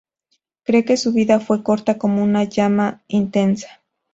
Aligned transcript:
Cree 0.63 0.83
que 0.83 0.97
su 0.97 1.13
vida 1.13 1.39
fue 1.39 1.61
corta 1.61 1.99
como 1.99 2.23
una 2.23 2.45
llama 2.45 3.03
intensa. 3.07 3.83